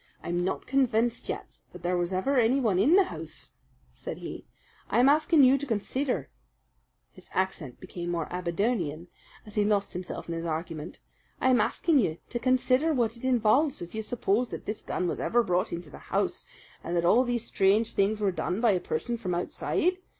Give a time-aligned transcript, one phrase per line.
[0.23, 3.51] "I'm not convinced yet that there was ever anyone in the house,"
[3.95, 4.47] said he.
[4.89, 6.31] "I'm asking you to conseedar"
[7.11, 9.09] (his accent became more Aberdonian
[9.45, 11.01] as he lost himself in his argument)
[11.39, 15.19] "I'm asking you to conseedar what it involves if you suppose that this gun was
[15.19, 16.47] ever brought into the house,
[16.83, 19.97] and that all these strange things were done by a person from outside.